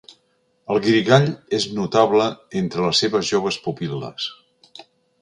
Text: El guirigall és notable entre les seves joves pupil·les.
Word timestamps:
El 0.75 0.79
guirigall 0.85 1.27
és 1.59 1.69
notable 1.81 2.27
entre 2.65 2.89
les 2.89 3.05
seves 3.05 3.31
joves 3.35 3.63
pupil·les. 3.67 4.31